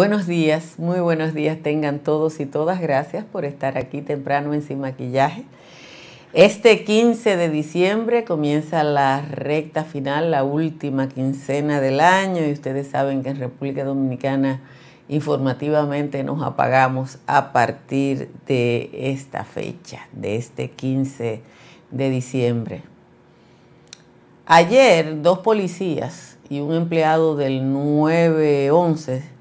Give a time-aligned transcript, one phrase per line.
[0.00, 2.80] Buenos días, muy buenos días tengan todos y todas.
[2.80, 5.44] Gracias por estar aquí temprano en Sin Maquillaje.
[6.32, 12.88] Este 15 de diciembre comienza la recta final, la última quincena del año y ustedes
[12.88, 14.62] saben que en República Dominicana
[15.10, 21.42] informativamente nos apagamos a partir de esta fecha, de este 15
[21.90, 22.82] de diciembre.
[24.46, 29.39] Ayer dos policías y un empleado del 911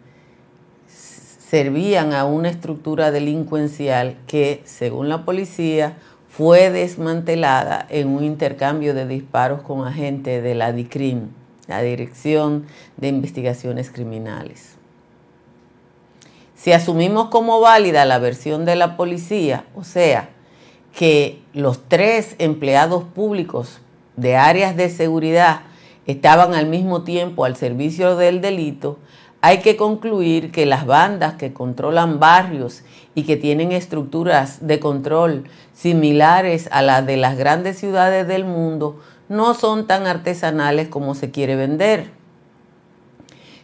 [1.50, 5.98] servían a una estructura delincuencial que, según la policía,
[6.30, 11.30] fue desmantelada en un intercambio de disparos con agentes de la DICRIM,
[11.68, 12.66] la Dirección
[12.98, 14.76] de Investigaciones Criminales.
[16.56, 20.30] Si asumimos como válida la versión de la policía, o sea,
[20.94, 23.80] que los tres empleados públicos
[24.18, 25.62] de áreas de seguridad
[26.06, 29.00] estaban al mismo tiempo al servicio del delito,
[29.42, 32.84] hay que concluir que las bandas que controlan barrios
[33.16, 39.00] y que tienen estructuras de control similares a las de las grandes ciudades del mundo
[39.30, 42.12] no son tan artesanales como se quiere vender.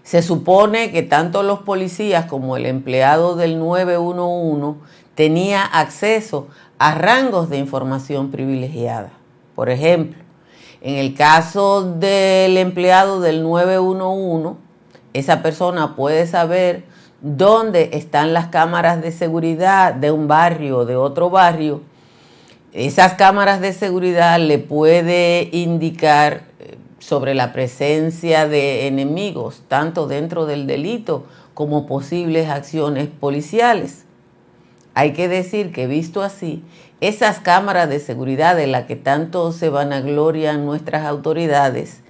[0.04, 4.80] Se supone que tanto los policías como el empleado del 911
[5.16, 9.12] tenía acceso a rangos de información privilegiada.
[9.56, 10.22] Por ejemplo,
[10.82, 14.65] en el caso del empleado del 911,
[15.16, 16.84] esa persona puede saber
[17.22, 21.82] dónde están las cámaras de seguridad de un barrio o de otro barrio.
[22.74, 30.46] Esas cámaras de seguridad le puede indicar eh, sobre la presencia de enemigos, tanto dentro
[30.46, 34.04] del delito como posibles acciones policiales.
[34.96, 36.62] Hay que decir que visto así,
[37.00, 42.02] esas cámaras de seguridad de las que tanto se vanaglorian nuestras autoridades,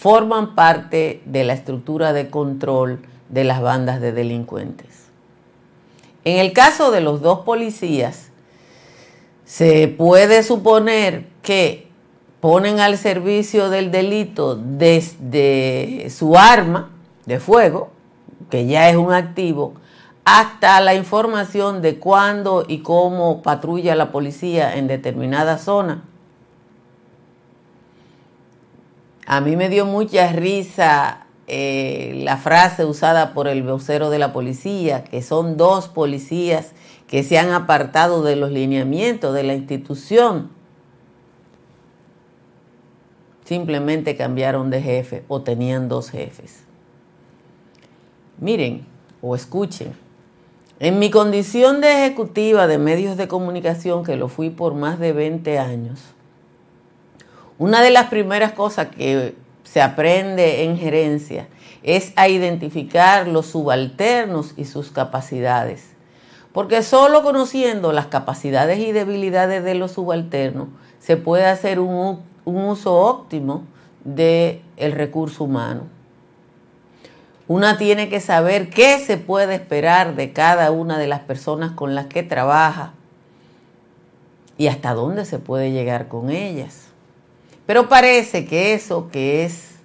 [0.00, 5.08] forman parte de la estructura de control de las bandas de delincuentes.
[6.24, 8.30] En el caso de los dos policías,
[9.44, 11.86] se puede suponer que
[12.40, 16.88] ponen al servicio del delito desde su arma
[17.26, 17.90] de fuego,
[18.48, 19.74] que ya es un activo,
[20.24, 26.04] hasta la información de cuándo y cómo patrulla la policía en determinada zona
[29.32, 34.32] A mí me dio mucha risa eh, la frase usada por el vocero de la
[34.32, 36.72] policía, que son dos policías
[37.06, 40.50] que se han apartado de los lineamientos de la institución.
[43.44, 46.64] Simplemente cambiaron de jefe o tenían dos jefes.
[48.38, 48.84] Miren
[49.22, 49.92] o escuchen,
[50.80, 55.12] en mi condición de ejecutiva de medios de comunicación, que lo fui por más de
[55.12, 56.00] 20 años,
[57.60, 59.34] una de las primeras cosas que
[59.64, 61.46] se aprende en gerencia
[61.82, 65.90] es a identificar los subalternos y sus capacidades.
[66.54, 70.68] Porque solo conociendo las capacidades y debilidades de los subalternos
[71.00, 73.64] se puede hacer un, uso óptimo
[74.04, 75.82] del recurso humano.
[77.46, 81.94] Una tiene que saber qué se puede esperar de cada una de las personas con
[81.94, 82.94] las que trabaja
[84.56, 86.89] y hasta dónde se puede llegar con ellas.
[87.70, 89.76] Pero parece que eso que es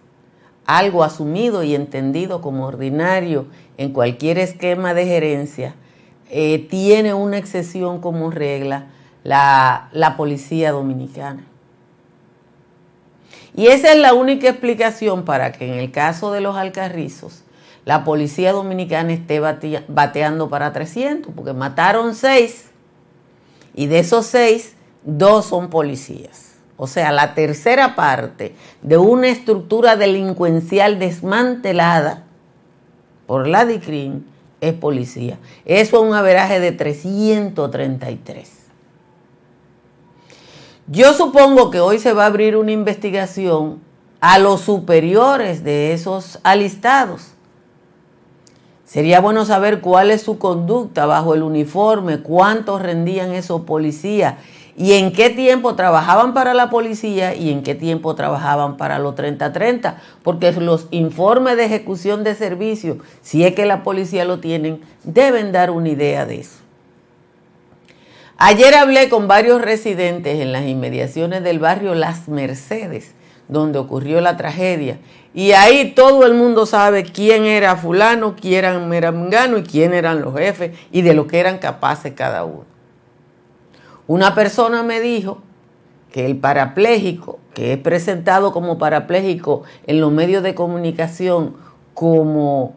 [0.66, 3.46] algo asumido y entendido como ordinario
[3.78, 5.76] en cualquier esquema de gerencia,
[6.32, 8.88] eh, tiene una excepción como regla
[9.24, 11.46] la, la policía dominicana.
[13.56, 17.44] Y esa es la única explicación para que en el caso de los alcarrizos,
[17.86, 22.72] la policía dominicana esté bateando para 300, porque mataron seis
[23.76, 29.96] y de esos seis, dos son policías o sea, la tercera parte de una estructura
[29.96, 32.24] delincuencial desmantelada
[33.28, 34.24] por la DICRIM
[34.62, 35.40] es policía.
[35.64, 38.52] Eso es un averaje de 333.
[40.88, 43.80] Yo supongo que hoy se va a abrir una investigación
[44.20, 47.32] a los superiores de esos alistados.
[48.84, 54.36] Sería bueno saber cuál es su conducta bajo el uniforme, cuántos rendían esos policías
[54.78, 59.16] y en qué tiempo trabajaban para la policía y en qué tiempo trabajaban para los
[59.16, 64.82] 30-30, porque los informes de ejecución de servicio, si es que la policía lo tienen,
[65.04, 66.60] deben dar una idea de eso.
[68.38, 73.14] Ayer hablé con varios residentes en las inmediaciones del barrio Las Mercedes,
[73.48, 74.98] donde ocurrió la tragedia,
[75.34, 80.22] y ahí todo el mundo sabe quién era fulano, quién era merangano y quién eran
[80.22, 82.75] los jefes y de lo que eran capaces cada uno.
[84.08, 85.40] Una persona me dijo
[86.12, 91.56] que el parapléjico, que es presentado como parapléjico en los medios de comunicación
[91.94, 92.74] como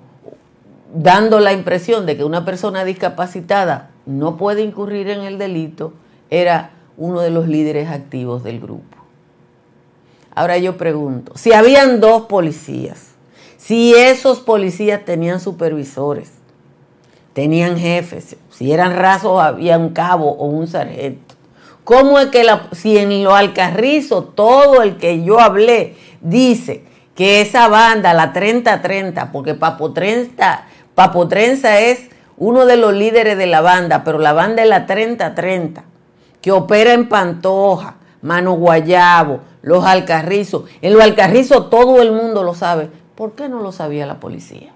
[0.95, 5.93] dando la impresión de que una persona discapacitada no puede incurrir en el delito,
[6.31, 8.97] era uno de los líderes activos del grupo.
[10.35, 13.09] Ahora yo pregunto, si habían dos policías,
[13.57, 16.38] si esos policías tenían supervisores,
[17.39, 21.37] tenían jefes, si eran rasos había un cabo o un sargento,
[21.85, 26.83] ¿cómo es que si en lo alcarrizo todo el que yo hablé dice
[27.15, 30.65] que esa banda, la 3030, porque Papotrenza,
[30.97, 32.09] Papotrenza es
[32.39, 35.85] uno de los líderes de la banda, pero la banda es la 3030,
[36.41, 40.65] que opera en Pantoja, Mano Guayabo, Los Alcarrizos.
[40.83, 42.91] En Los Alcarrizos todo el mundo lo sabe.
[43.15, 44.73] ¿Por qué no lo sabía la policía?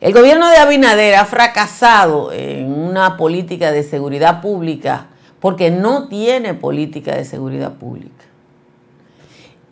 [0.00, 5.08] El gobierno de Abinader ha fracasado en una política de seguridad pública
[5.40, 8.24] porque no tiene política de seguridad pública.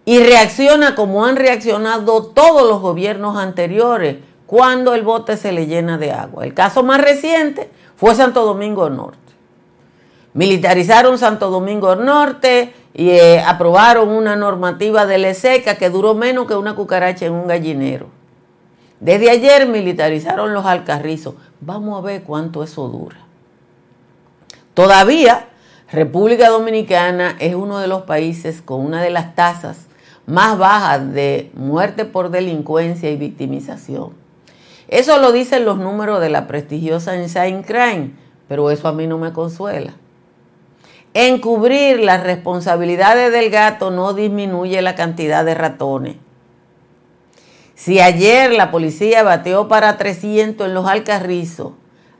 [0.05, 4.17] Y reacciona como han reaccionado todos los gobiernos anteriores
[4.47, 6.45] cuando el bote se le llena de agua.
[6.45, 9.19] El caso más reciente fue Santo Domingo Norte.
[10.35, 16.47] Militarizaron Santo Domingo Norte y eh, aprobaron una normativa de ley seca que duró menos
[16.47, 18.18] que una cucaracha en un gallinero.
[19.01, 21.35] Desde ayer militarizaron los alcarrizos.
[21.61, 23.19] Vamos a ver cuánto eso dura.
[24.75, 25.47] Todavía
[25.91, 29.87] República Dominicana es uno de los países con una de las tasas
[30.27, 34.13] más bajas de muerte por delincuencia y victimización.
[34.89, 38.11] Eso lo dicen los números de la prestigiosa Inside Crime,
[38.49, 39.95] pero eso a mí no me consuela.
[41.15, 46.17] Encubrir las responsabilidades del gato no disminuye la cantidad de ratones.
[47.79, 51.75] Si ayer la policía bateó para 300 en los Alcarrizos,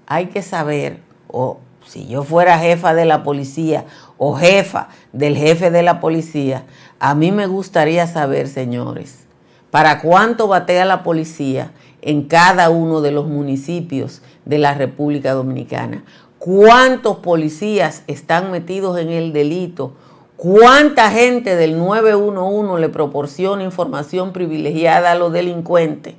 [0.07, 3.85] hay que saber, o si yo fuera jefa de la policía
[4.19, 6.63] o jefa del jefe de la policía,
[7.01, 9.27] a mí me gustaría saber, señores,
[9.73, 11.73] para cuánto batea la policía
[12.03, 16.05] en cada uno de los municipios de la República Dominicana.
[16.39, 19.95] ¿Cuántos policías están metidos en el delito?
[20.39, 26.15] ¿Cuánta gente del 911 le proporciona información privilegiada a los delincuentes?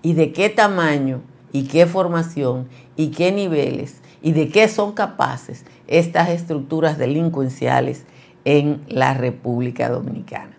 [0.00, 1.20] ¿Y de qué tamaño
[1.52, 8.06] y qué formación y qué niveles y de qué son capaces estas estructuras delincuenciales
[8.46, 10.56] en la República Dominicana?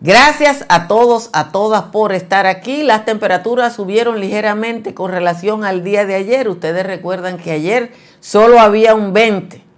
[0.00, 2.84] Gracias a todos, a todas por estar aquí.
[2.84, 6.48] Las temperaturas subieron ligeramente con relación al día de ayer.
[6.48, 9.73] Ustedes recuerdan que ayer solo había un 20.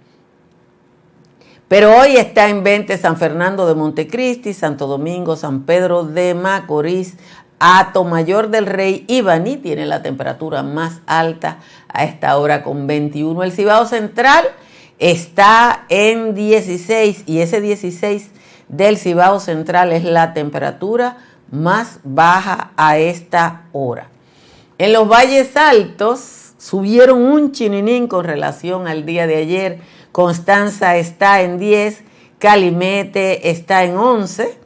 [1.67, 7.15] Pero hoy está en 20 San Fernando de Montecristi, Santo Domingo, San Pedro de Macorís,
[7.59, 11.57] Ato Mayor del Rey y Baní tiene la temperatura más alta
[11.89, 13.43] a esta hora con 21.
[13.43, 14.45] El Cibao Central
[14.97, 18.29] está en 16 y ese 16
[18.69, 21.17] del Cibao Central es la temperatura
[21.51, 24.09] más baja a esta hora.
[24.77, 29.79] En los valles altos subieron un chininín con relación al día de ayer.
[30.17, 32.01] Constanza está en 10,
[32.39, 34.57] Calimete está en 11.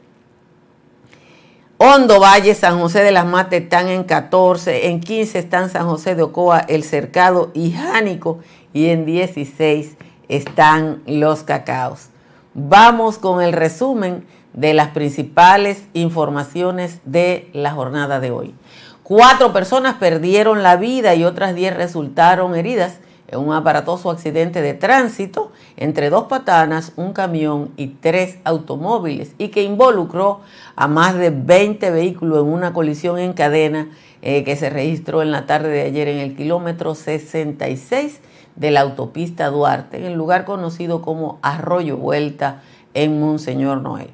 [1.76, 6.14] Hondo Valle, San José de las Mates están en 14, en 15 están San José
[6.14, 8.38] de Ocoa, El Cercado y Jánico
[8.72, 12.06] y en 16 están Los Cacaos.
[12.54, 18.54] Vamos con el resumen de las principales informaciones de la jornada de hoy.
[19.02, 23.01] Cuatro personas perdieron la vida y otras diez resultaron heridas
[23.32, 29.48] en un aparatoso accidente de tránsito entre dos patanas, un camión y tres automóviles y
[29.48, 30.40] que involucró
[30.76, 33.88] a más de 20 vehículos en una colisión en cadena
[34.20, 38.20] eh, que se registró en la tarde de ayer en el kilómetro 66
[38.54, 42.62] de la autopista Duarte, en el lugar conocido como Arroyo Vuelta
[42.94, 44.10] en Monseñor Noel.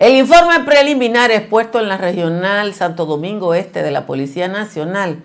[0.00, 5.22] El informe preliminar expuesto en la regional Santo Domingo Este de la Policía Nacional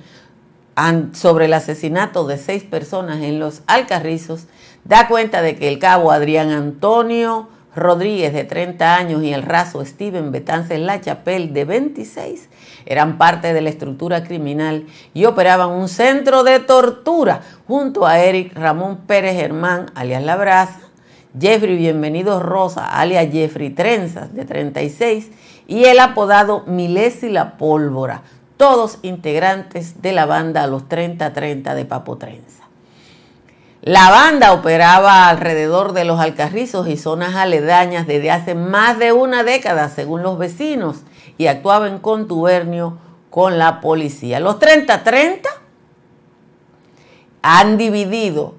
[1.13, 4.47] sobre el asesinato de seis personas en los Alcarrizos
[4.83, 9.83] da cuenta de que el cabo Adrián Antonio Rodríguez, de 30 años, y el raso
[9.83, 12.49] Steven Betance La Chapelle, de 26,
[12.85, 18.55] eran parte de la estructura criminal y operaban un centro de tortura junto a Eric
[18.55, 20.79] Ramón Pérez Germán, alias La Brasa,
[21.37, 25.31] Jeffrey Bienvenido Rosa, alias Jeffrey Trenzas, de 36,
[25.67, 28.21] y el apodado Milesi La Pólvora,
[28.57, 32.63] todos integrantes de la banda Los 3030 de Papo Trenza.
[33.81, 39.43] La banda operaba alrededor de los Alcarrizos y zonas aledañas desde hace más de una
[39.43, 41.03] década, según los vecinos,
[41.37, 42.97] y actuaba en contubernio
[43.29, 44.39] con la policía.
[44.39, 45.41] Los 30-30
[47.43, 48.55] han dividido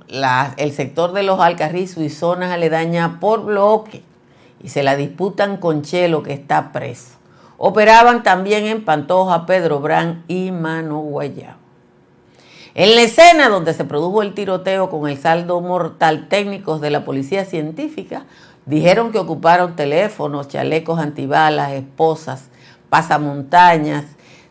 [0.58, 4.04] el sector de los Alcarrizos y zonas aledañas por bloque
[4.62, 7.15] y se la disputan con Chelo, que está preso.
[7.58, 11.58] Operaban también en Pantoja, Pedro Brán y Mano Guayabo.
[12.74, 17.06] En la escena donde se produjo el tiroteo con el saldo mortal, técnicos de la
[17.06, 18.26] policía científica
[18.66, 22.50] dijeron que ocuparon teléfonos, chalecos antibalas, esposas,
[22.90, 24.04] pasamontañas,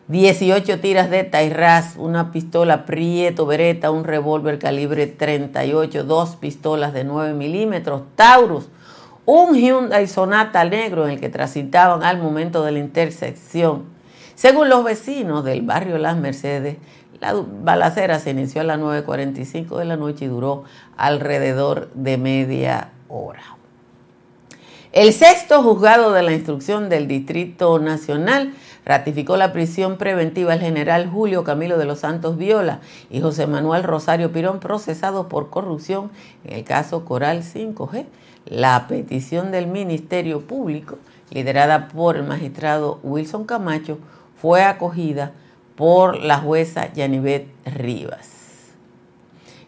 [0.08, 7.04] 18 tiras de Tairaz, una pistola Prieto Beretta, un revólver calibre 38, dos pistolas de
[7.04, 8.68] 9 milímetros, Taurus,
[9.26, 13.84] un Hyundai Sonata negro en el que transitaban al momento de la intersección.
[14.36, 16.76] Según los vecinos del barrio Las Mercedes,
[17.20, 20.64] la balacera se inició a las 9.45 de la noche y duró
[20.96, 23.56] alrededor de media hora.
[24.92, 28.54] El sexto juzgado de la instrucción del Distrito Nacional
[28.84, 32.80] ratificó la prisión preventiva al general Julio Camilo de los Santos Viola
[33.10, 36.10] y José Manuel Rosario Pirón procesados por corrupción
[36.44, 38.06] en el caso Coral 5G.
[38.46, 40.98] La petición del Ministerio Público,
[41.30, 43.98] liderada por el magistrado Wilson Camacho,
[44.40, 45.32] fue acogida
[45.74, 48.30] por la jueza Yanivet Rivas.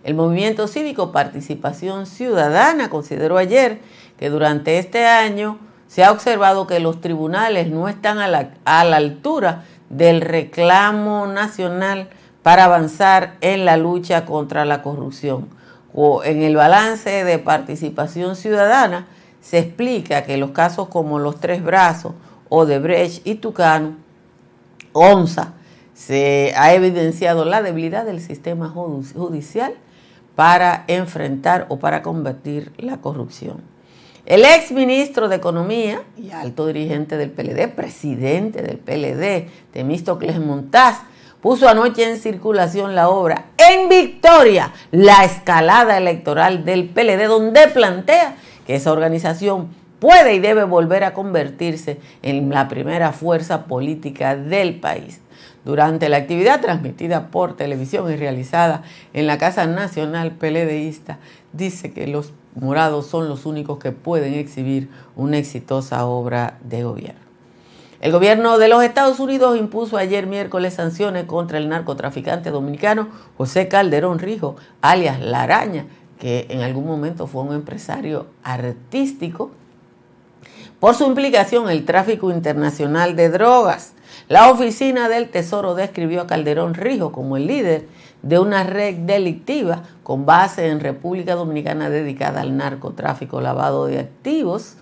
[0.05, 3.81] El movimiento cívico Participación Ciudadana consideró ayer
[4.17, 5.59] que durante este año
[5.89, 11.27] se ha observado que los tribunales no están a la, a la altura del reclamo
[11.27, 12.11] nacional
[12.45, 15.58] para avanzar en la lucha contra la corrupción.
[15.95, 19.07] O en el balance de participación ciudadana
[19.41, 22.13] se explica que los casos como los Tres Brazos,
[22.49, 23.97] Odebrecht y Tucano,
[24.93, 25.55] ONSA,
[25.95, 29.75] se ha evidenciado la debilidad del sistema judicial
[30.37, 33.63] para enfrentar o para combatir la corrupción.
[34.25, 40.99] El ex ministro de Economía y alto dirigente del PLD, presidente del PLD, Temístocles Montaz,
[41.41, 48.37] puso anoche en circulación la obra En Victoria, la escalada electoral del PLD, donde plantea
[48.67, 49.69] que esa organización
[49.99, 55.21] puede y debe volver a convertirse en la primera fuerza política del país.
[55.65, 61.19] Durante la actividad transmitida por televisión y realizada en la Casa Nacional Peledeísta,
[61.53, 67.28] dice que los morados son los únicos que pueden exhibir una exitosa obra de gobierno.
[68.01, 73.67] El gobierno de los Estados Unidos impuso ayer miércoles sanciones contra el narcotraficante dominicano José
[73.67, 75.87] Calderón Rijo, alias La Araña,
[76.21, 79.51] que en algún momento fue un empresario artístico,
[80.79, 83.95] por su implicación en el tráfico internacional de drogas.
[84.29, 87.89] La oficina del Tesoro describió a Calderón Rijo como el líder
[88.23, 94.77] de una red delictiva con base en República Dominicana dedicada al narcotráfico, lavado de activos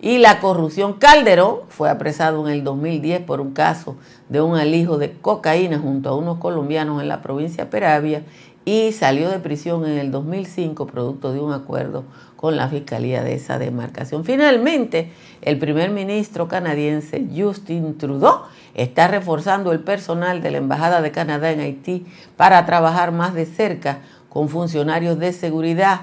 [0.00, 0.94] y la corrupción.
[0.94, 3.96] Calderón fue apresado en el 2010 por un caso
[4.28, 8.22] de un alijo de cocaína junto a unos colombianos en la provincia de Peravia
[8.64, 12.04] y salió de prisión en el 2005 producto de un acuerdo
[12.36, 14.24] con la fiscalía de esa demarcación.
[14.24, 18.42] Finalmente, el primer ministro canadiense Justin Trudeau
[18.74, 23.46] está reforzando el personal de la Embajada de Canadá en Haití para trabajar más de
[23.46, 26.02] cerca con funcionarios de seguridad.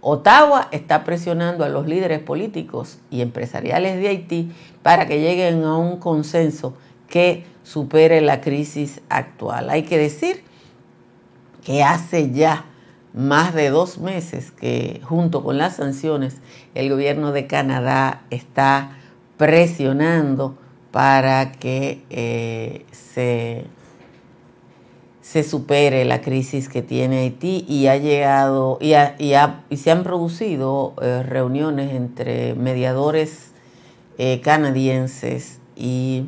[0.00, 4.52] Ottawa está presionando a los líderes políticos y empresariales de Haití
[4.82, 6.74] para que lleguen a un consenso
[7.08, 9.70] que supere la crisis actual.
[9.70, 10.42] Hay que decir
[11.64, 12.64] que hace ya
[13.12, 16.36] más de dos meses que junto con las sanciones
[16.74, 18.98] el gobierno de Canadá está
[19.36, 20.56] presionando
[20.90, 23.66] para que eh, se,
[25.26, 30.94] se, supere la crisis que tiene Haití y ha llegado y, y, se han producido
[31.02, 33.50] eh, reuniones entre mediadores
[34.18, 36.26] eh, canadienses y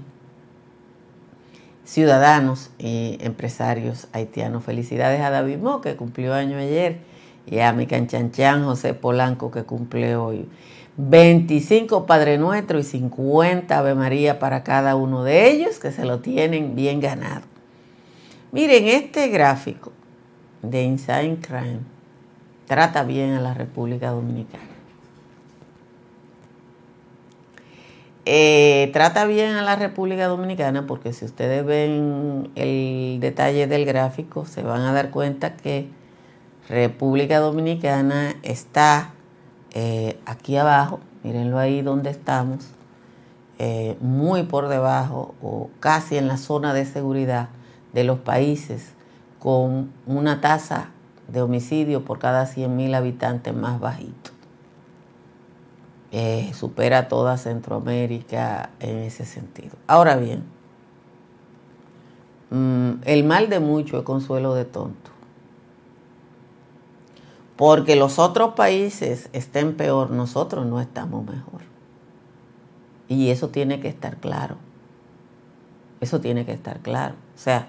[1.85, 4.65] ciudadanos y empresarios haitianos.
[4.65, 6.99] Felicidades a David Mo, que cumplió año ayer,
[7.47, 10.49] y a mi canchanchan José Polanco, que cumple hoy.
[10.99, 16.19] 25 Padre Nuestro y 50 Ave María para cada uno de ellos que se lo
[16.19, 17.48] tienen bien ganado.
[18.51, 19.93] Miren, este gráfico
[20.63, 21.81] de Inside Crime
[22.67, 24.65] trata bien a la República Dominicana.
[28.25, 34.47] Eh, trata bien a la República Dominicana porque si ustedes ven el detalle del gráfico
[34.47, 35.89] se van a dar cuenta que
[36.71, 39.13] República Dominicana está
[39.75, 42.71] eh, aquí abajo, mírenlo ahí donde estamos,
[43.59, 47.51] eh, muy por debajo o casi en la zona de seguridad
[47.99, 48.93] de los países
[49.41, 50.91] con una tasa
[51.27, 54.31] de homicidio por cada 100.000 habitantes más bajito.
[56.13, 59.77] Eh, supera toda Centroamérica en ese sentido.
[59.89, 60.45] Ahora bien,
[62.51, 65.11] mm, el mal de mucho es consuelo de tonto
[67.57, 71.63] porque los otros países estén peor, nosotros no estamos mejor.
[73.09, 74.59] Y eso tiene que estar claro.
[76.01, 77.17] Eso tiene que estar claro.
[77.35, 77.67] O sea,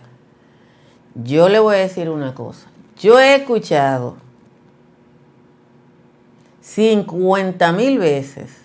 [1.15, 2.67] yo le voy a decir una cosa.
[2.97, 4.17] Yo he escuchado
[6.61, 8.57] 50 mil veces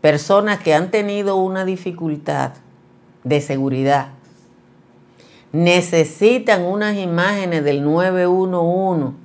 [0.00, 2.52] personas que han tenido una dificultad
[3.24, 4.10] de seguridad
[5.52, 9.16] necesitan unas imágenes del 911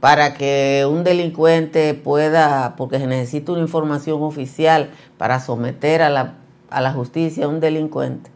[0.00, 6.34] para que un delincuente pueda, porque se necesita una información oficial para someter a la,
[6.70, 8.30] a la justicia a un delincuente.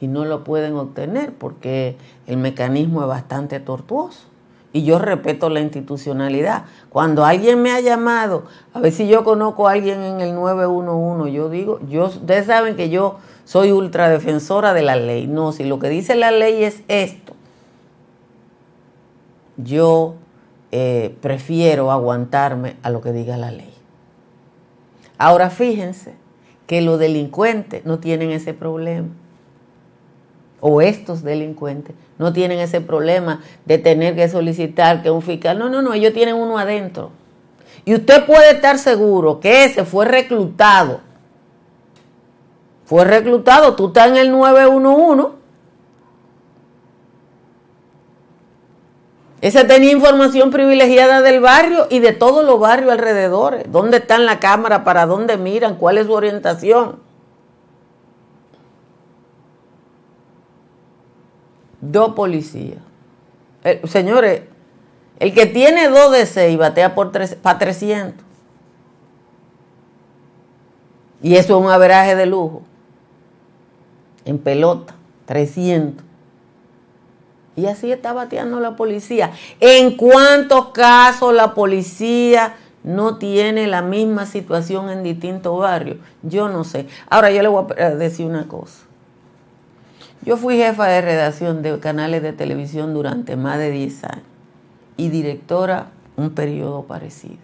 [0.00, 4.26] Y no lo pueden obtener porque el mecanismo es bastante tortuoso.
[4.72, 6.64] Y yo respeto la institucionalidad.
[6.90, 11.32] Cuando alguien me ha llamado, a ver si yo conozco a alguien en el 911,
[11.32, 15.26] yo digo, yo, ustedes saben que yo soy ultradefensora de la ley.
[15.26, 17.32] No, si lo que dice la ley es esto,
[19.56, 20.14] yo
[20.70, 23.72] eh, prefiero aguantarme a lo que diga la ley.
[25.16, 26.14] Ahora fíjense
[26.66, 29.08] que los delincuentes no tienen ese problema.
[30.60, 35.58] O estos delincuentes no tienen ese problema de tener que solicitar que un fiscal.
[35.58, 37.10] No, no, no, ellos tienen uno adentro.
[37.84, 41.08] Y usted puede estar seguro que ese fue reclutado
[42.88, 45.36] fue reclutado, tú estás en el 911.
[49.42, 53.70] Ese tenía información privilegiada del barrio y de todos los barrios alrededores.
[53.70, 54.84] ¿Dónde están la cámara?
[54.84, 55.74] ¿Para dónde miran?
[55.74, 56.96] ¿Cuál es su orientación?
[61.80, 62.78] Dos policías.
[63.84, 64.42] señores,
[65.18, 68.24] el que tiene dos de seis batea por para 300.
[71.22, 72.62] Y eso es un averaje de lujo
[74.24, 74.94] en pelota,
[75.26, 76.04] 300.
[77.56, 79.32] Y así está bateando la policía.
[79.58, 82.54] ¿En cuántos casos la policía
[82.84, 85.96] no tiene la misma situación en distintos barrios?
[86.22, 86.86] Yo no sé.
[87.10, 88.87] Ahora yo le voy a decir una cosa.
[90.28, 94.26] Yo fui jefa de redacción de canales de televisión durante más de 10 años
[94.98, 95.86] y directora
[96.18, 97.38] un periodo parecido.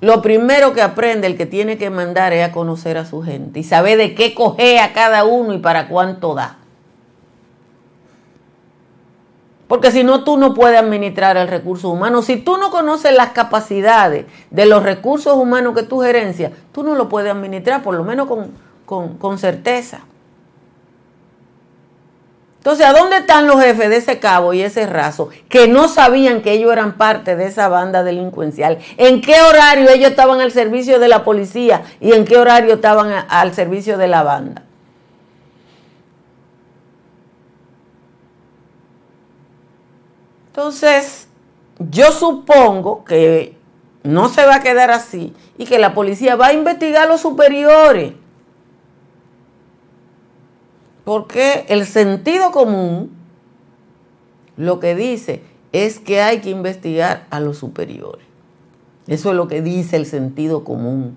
[0.00, 3.60] Lo primero que aprende el que tiene que mandar es a conocer a su gente
[3.60, 6.56] y saber de qué coge a cada uno y para cuánto da.
[9.68, 12.22] Porque si no, tú no puedes administrar el recurso humano.
[12.22, 16.94] Si tú no conoces las capacidades de los recursos humanos que tú gerencias, tú no
[16.94, 18.52] lo puedes administrar, por lo menos con,
[18.86, 20.06] con, con certeza.
[22.64, 26.40] Entonces, ¿a dónde están los jefes de ese cabo y ese raso que no sabían
[26.40, 28.78] que ellos eran parte de esa banda delincuencial?
[28.96, 33.26] ¿En qué horario ellos estaban al servicio de la policía y en qué horario estaban
[33.28, 34.62] al servicio de la banda?
[40.46, 41.28] Entonces,
[41.78, 43.58] yo supongo que
[44.04, 47.20] no se va a quedar así y que la policía va a investigar a los
[47.20, 48.14] superiores
[51.04, 53.10] porque el sentido común
[54.56, 58.24] lo que dice es que hay que investigar a los superiores.
[59.06, 61.16] Eso es lo que dice el sentido común.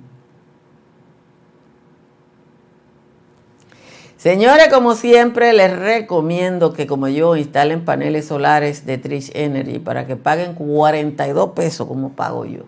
[4.17, 10.08] Señores, como siempre, les recomiendo que como yo instalen paneles solares de Trish Energy para
[10.08, 12.63] que paguen 42 pesos como pago yo.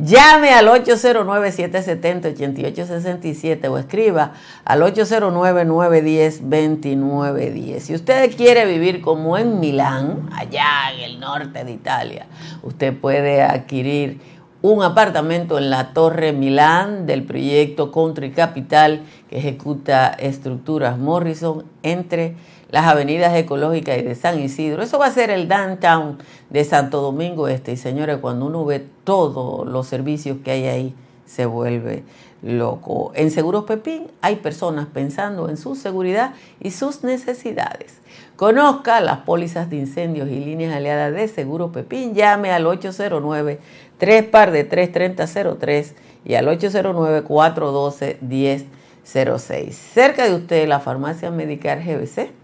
[0.00, 4.34] Llame al 809-770-8867 o escriba
[4.64, 7.80] al 809-910-2910.
[7.80, 12.26] Si usted quiere vivir como en Milán, allá en el norte de Italia,
[12.62, 14.20] usted puede adquirir
[14.62, 22.36] un apartamento en la Torre Milán del proyecto Country Capital que ejecuta estructuras Morrison entre
[22.70, 24.82] las avenidas ecológicas y de San Isidro.
[24.82, 26.18] Eso va a ser el downtown
[26.50, 27.72] de Santo Domingo Este.
[27.72, 30.94] Y señores, cuando uno ve todos los servicios que hay ahí,
[31.26, 32.04] se vuelve
[32.42, 33.12] loco.
[33.14, 37.98] En Seguros Pepín hay personas pensando en su seguridad y sus necesidades.
[38.36, 42.14] Conozca las pólizas de incendios y líneas aliadas de Seguros Pepín.
[42.14, 43.58] Llame al 809
[43.98, 49.76] 3 par de 33003 y al 809 412 1006.
[49.76, 52.37] Cerca de usted la farmacia Medicar GBC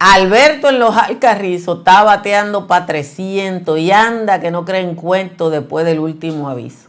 [0.00, 5.86] Alberto en los Alcarrizos está bateando para 300 y anda que no creen cuento después
[5.86, 6.88] del último aviso.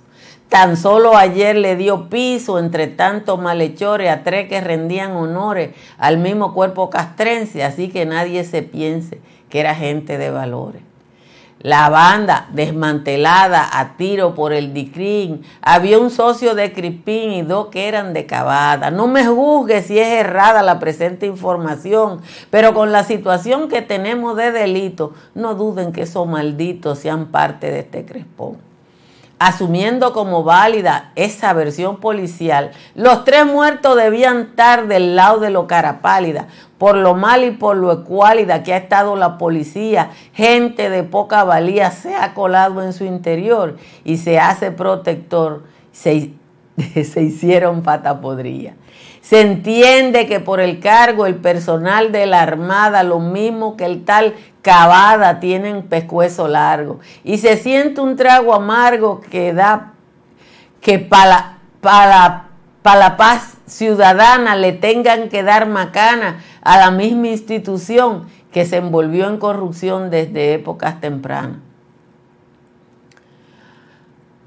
[0.49, 6.17] Tan solo ayer le dio piso entre tantos malhechores a tres que rendían honores al
[6.17, 9.19] mismo cuerpo castrense, así que nadie se piense
[9.55, 10.81] que era gente de valores.
[11.61, 15.43] La banda desmantelada a tiro por el DICRIN.
[15.61, 18.91] Había un socio de Cripín y dos que eran de Cavada.
[18.91, 24.35] No me juzgue si es errada la presente información, pero con la situación que tenemos
[24.35, 28.74] de delito, no duden que esos malditos sean parte de este crespón
[29.39, 35.67] asumiendo como válida esa versión policial, los tres muertos debían estar del lado de lo
[35.67, 40.89] cara pálida, por lo mal y por lo ecuálida que ha estado la policía, gente
[40.89, 46.31] de poca valía se ha colado en su interior y se hace protector, se,
[47.03, 48.75] se hicieron pata podrilla.
[49.25, 54.05] Se entiende que por el cargo el personal de la Armada, lo mismo que el
[54.05, 56.99] tal Cavada, tienen pescuezo largo.
[57.23, 59.93] Y se siente un trago amargo que da
[60.81, 62.47] que para, para,
[62.81, 68.77] para la paz ciudadana le tengan que dar macana a la misma institución que se
[68.77, 71.59] envolvió en corrupción desde épocas tempranas.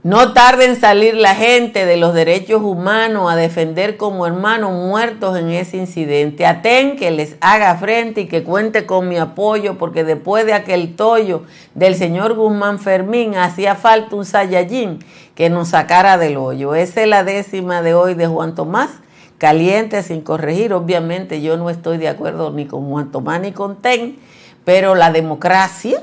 [0.09, 5.37] No tarde en salir la gente de los derechos humanos a defender como hermanos muertos
[5.37, 6.47] en ese incidente.
[6.47, 10.97] Atén que les haga frente y que cuente con mi apoyo, porque después de aquel
[10.97, 11.43] tollo
[11.75, 15.01] del señor Guzmán Fermín hacía falta un Sayayín
[15.35, 16.75] que nos sacara del hoyo.
[16.75, 18.89] Esa es la décima de hoy de Juan Tomás,
[19.37, 20.73] caliente sin corregir.
[20.73, 24.17] Obviamente yo no estoy de acuerdo ni con Juan Tomás ni con Ten,
[24.65, 26.03] pero la democracia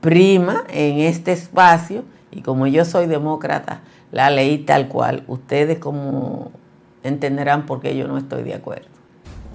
[0.00, 2.02] prima en este espacio
[2.34, 5.24] y como yo soy demócrata, la leí tal cual.
[5.28, 6.50] Ustedes como
[7.02, 8.88] entenderán por qué yo no estoy de acuerdo.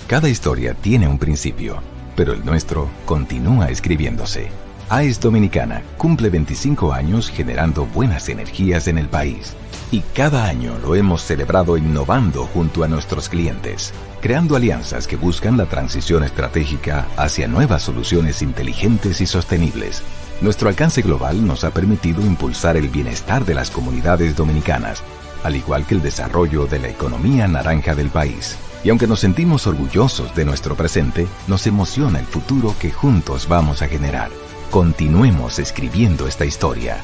[0.08, 1.78] Cada historia tiene un principio,
[2.16, 4.50] pero el nuestro continúa escribiéndose.
[4.90, 9.56] AES Dominicana cumple 25 años generando buenas energías en el país.
[9.92, 15.58] Y cada año lo hemos celebrado innovando junto a nuestros clientes, creando alianzas que buscan
[15.58, 20.04] la transición estratégica hacia nuevas soluciones inteligentes y sostenibles
[20.42, 25.04] nuestro alcance global nos ha permitido impulsar el bienestar de las comunidades dominicanas,
[25.44, 28.58] al igual que el desarrollo de la economía naranja del país.
[28.84, 33.82] Y aunque nos sentimos orgullosos de nuestro presente, nos emociona el futuro que juntos vamos
[33.82, 34.30] a generar.
[34.72, 36.98] Continuemos escribiendo esta historia.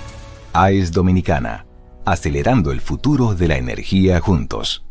[0.54, 1.66] AES Dominicana,
[2.06, 4.86] acelerando el futuro de la energía juntos.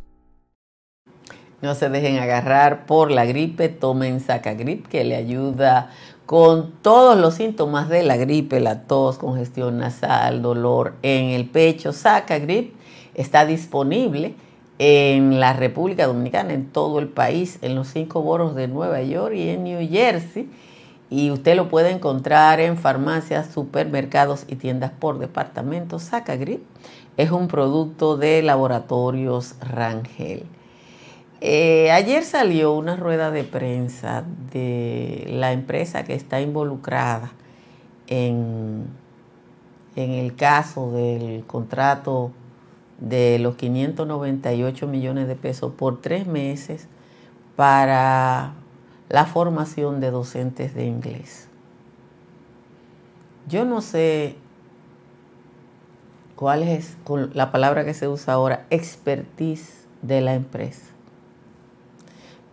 [1.63, 5.93] No se dejen agarrar por la gripe, tomen Sacagrip que le ayuda
[6.27, 11.93] con todos los síntomas de la gripe, la tos, congestión nasal, dolor en el pecho,
[11.93, 12.75] saca grip,
[13.15, 14.35] está disponible
[14.79, 19.35] en la República Dominicana, en todo el país, en los cinco boros de Nueva York
[19.35, 20.49] y en New Jersey.
[21.11, 25.99] Y usted lo puede encontrar en farmacias, supermercados y tiendas por departamento.
[25.99, 26.63] Saca Grip
[27.17, 30.45] es un producto de laboratorios Rangel.
[31.47, 37.33] Eh, ayer salió una rueda de prensa de la empresa que está involucrada
[38.07, 38.87] en,
[39.95, 42.33] en el caso del contrato
[42.99, 46.89] de los 598 millones de pesos por tres meses
[47.57, 48.55] para
[49.11, 51.49] la formación de docentes de inglés.
[53.49, 54.37] Yo no sé
[56.37, 56.97] cuál es
[57.35, 60.94] la palabra que se usa ahora, expertise de la empresa.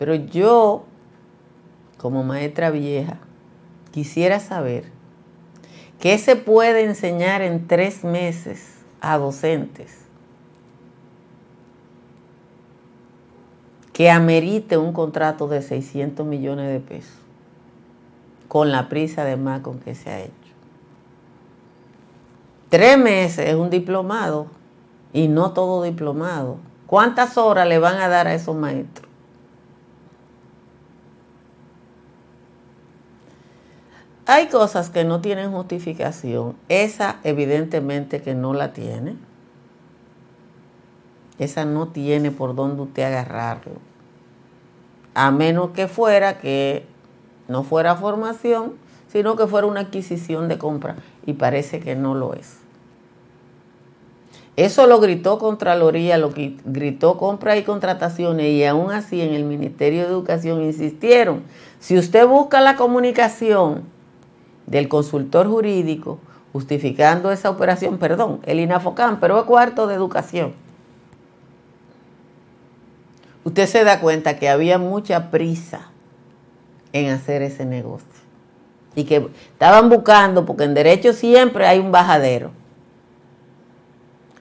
[0.01, 0.85] Pero yo,
[1.99, 3.17] como maestra vieja,
[3.91, 4.85] quisiera saber
[5.99, 9.99] qué se puede enseñar en tres meses a docentes
[13.93, 17.19] que amerite un contrato de 600 millones de pesos,
[18.47, 20.31] con la prisa además con que se ha hecho.
[22.69, 24.47] Tres meses es un diplomado
[25.13, 26.57] y no todo diplomado.
[26.87, 29.10] ¿Cuántas horas le van a dar a esos maestros?
[34.33, 36.55] Hay cosas que no tienen justificación.
[36.69, 39.17] Esa evidentemente que no la tiene.
[41.37, 43.73] Esa no tiene por dónde usted agarrarlo.
[45.15, 46.85] A menos que fuera que
[47.49, 48.75] no fuera formación,
[49.11, 50.95] sino que fuera una adquisición de compra.
[51.25, 52.59] Y parece que no lo es.
[54.55, 56.31] Eso lo gritó Contraloría, lo
[56.63, 61.43] gritó compra y contrataciones y aún así en el Ministerio de Educación insistieron.
[61.81, 63.99] Si usted busca la comunicación
[64.67, 66.19] del consultor jurídico
[66.53, 70.53] justificando esa operación, perdón, el INAFOCAM, pero es cuarto de educación.
[73.43, 75.89] Usted se da cuenta que había mucha prisa
[76.93, 78.07] en hacer ese negocio.
[78.95, 82.51] Y que estaban buscando, porque en derecho siempre hay un bajadero,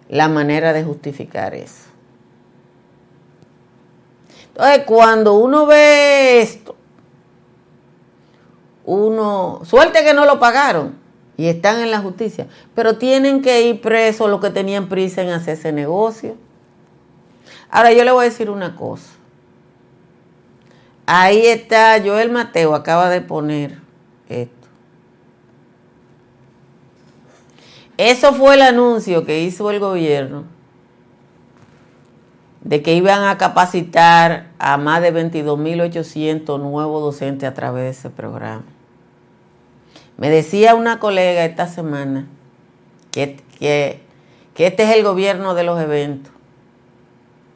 [0.09, 1.89] la manera de justificar eso.
[4.49, 6.75] Entonces, cuando uno ve esto,
[8.85, 10.97] uno, suerte que no lo pagaron
[11.37, 15.31] y están en la justicia, pero tienen que ir presos los que tenían prisa en
[15.31, 16.37] hacer ese negocio.
[17.71, 19.11] Ahora yo le voy a decir una cosa.
[21.07, 23.79] Ahí está, Joel Mateo acaba de poner
[24.29, 24.69] esto.
[27.97, 30.60] Eso fue el anuncio que hizo el gobierno
[32.63, 38.11] de que iban a capacitar a más de 22.800 nuevos docentes a través de ese
[38.11, 38.65] programa.
[40.19, 42.27] Me decía una colega esta semana
[43.11, 44.03] que, que,
[44.57, 46.33] este es el gobierno de los eventos.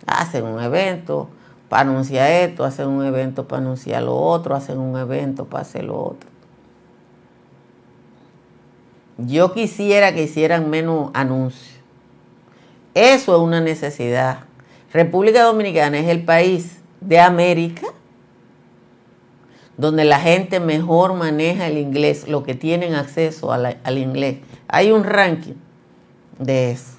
[0.07, 1.29] Hacen un evento
[1.69, 5.85] para anunciar esto, hacen un evento para anunciar lo otro, hacen un evento para hacer
[5.85, 6.31] lo otro.
[9.19, 11.79] Yo quisiera que hicieran menos anuncios.
[12.95, 14.45] Eso es una necesidad.
[14.95, 17.89] República Dominicana es el país de América
[19.77, 24.39] donde la gente mejor maneja el inglés, lo que tienen acceso al inglés.
[24.69, 25.55] Hay un ranking
[26.39, 26.93] de eso.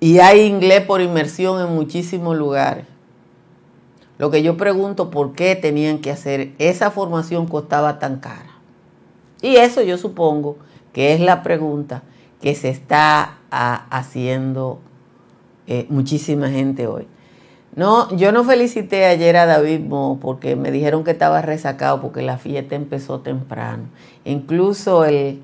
[0.00, 2.86] Y hay inglés por inmersión en muchísimos lugares.
[4.18, 8.50] Lo que yo pregunto, ¿por qué tenían que hacer esa formación costaba tan cara?
[9.42, 10.56] Y eso yo supongo
[10.92, 12.02] que es la pregunta
[12.40, 14.80] que se está ah, haciendo
[15.66, 17.06] eh, muchísima gente hoy.
[17.76, 22.22] No, yo no felicité ayer a David Mo porque me dijeron que estaba resacado porque
[22.22, 23.84] la fiesta empezó temprano.
[24.24, 25.42] Incluso el,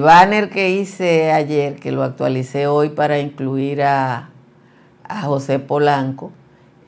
[0.00, 4.30] banner que hice ayer, que lo actualicé hoy para incluir a,
[5.22, 6.32] José Polanco,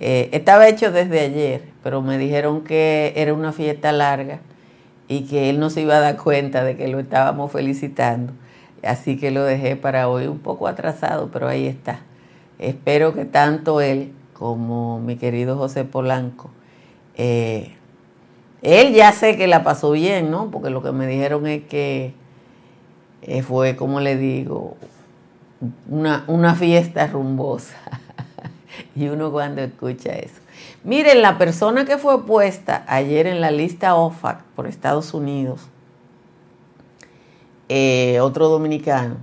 [0.01, 4.41] eh, estaba hecho desde ayer, pero me dijeron que era una fiesta larga
[5.07, 8.33] y que él no se iba a dar cuenta de que lo estábamos felicitando.
[8.83, 12.01] Así que lo dejé para hoy un poco atrasado, pero ahí está.
[12.59, 16.51] Espero que tanto él como mi querido José Polanco,
[17.17, 17.75] eh,
[18.63, 20.51] él ya sé que la pasó bien, ¿no?
[20.51, 22.15] Porque lo que me dijeron es que
[23.23, 24.77] eh, fue, como le digo,
[25.89, 27.77] una, una fiesta rumbosa.
[28.97, 30.41] y uno cuando escucha eso.
[30.83, 35.69] Miren, la persona que fue puesta ayer en la lista OFAC por Estados Unidos,
[37.69, 39.17] eh, otro dominicano,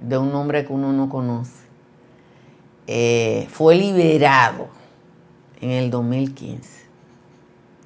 [0.00, 1.57] de un nombre que uno no conoce,
[2.90, 4.68] eh, fue liberado
[5.60, 6.86] en el 2015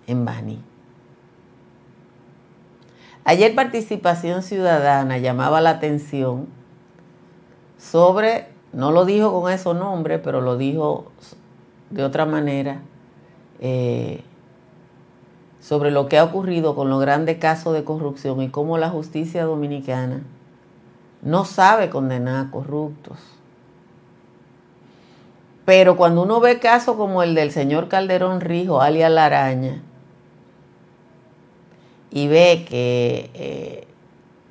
[0.07, 0.61] en Bani.
[3.25, 6.47] Ayer Participación Ciudadana llamaba la atención
[7.79, 11.11] sobre, no lo dijo con esos nombres, pero lo dijo
[11.91, 12.83] de otra manera,
[13.59, 14.23] eh,
[15.59, 19.45] sobre lo que ha ocurrido con los grandes casos de corrupción y cómo la justicia
[19.47, 20.23] dominicana
[21.23, 23.19] no sabe condenar a corruptos
[25.75, 29.81] pero cuando uno ve casos como el del señor Calderón Rijo, alias La Araña,
[32.11, 33.87] y ve que eh,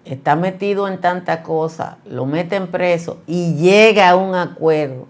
[0.03, 5.05] está metido en tanta cosa, lo meten preso y llega a un acuerdo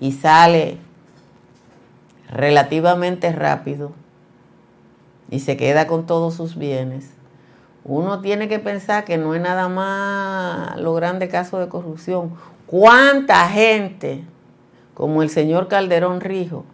[0.00, 0.78] y sale
[2.30, 3.92] relativamente rápido
[5.28, 7.10] y se queda con todos sus bienes,
[7.84, 12.32] uno tiene que pensar que no es nada más los grandes casos de corrupción.
[12.66, 14.24] ¿Cuánta gente
[15.00, 16.66] como el señor Calderón Rijo,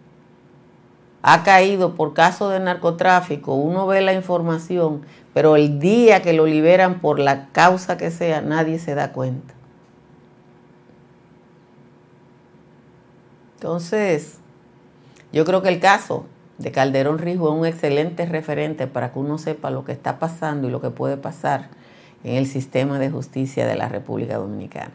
[1.21, 6.45] ha caído por caso de narcotráfico, uno ve la información, pero el día que lo
[6.45, 9.53] liberan por la causa que sea, nadie se da cuenta.
[13.55, 14.39] Entonces,
[15.31, 16.25] yo creo que el caso
[16.57, 20.67] de Calderón Rijo es un excelente referente para que uno sepa lo que está pasando
[20.67, 21.69] y lo que puede pasar
[22.25, 24.91] en el sistema de justicia de la República Dominicana.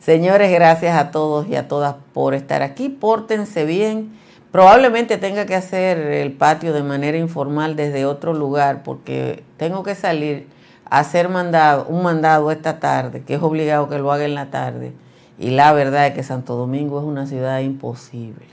[0.00, 2.88] Señores, gracias a todos y a todas por estar aquí.
[2.88, 4.18] Pórtense bien.
[4.50, 9.94] Probablemente tenga que hacer el patio de manera informal desde otro lugar porque tengo que
[9.94, 10.48] salir
[10.86, 14.50] a hacer mandado, un mandado esta tarde, que es obligado que lo haga en la
[14.50, 14.94] tarde.
[15.38, 18.46] Y la verdad es que Santo Domingo es una ciudad imposible.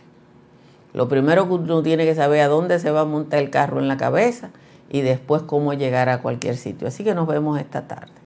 [0.94, 3.80] Lo primero que uno tiene que saber a dónde se va a montar el carro
[3.80, 4.50] en la cabeza
[4.90, 6.90] y después cómo llegar a cualquier sitio.
[6.90, 8.17] Así que nos vemos esta tarde.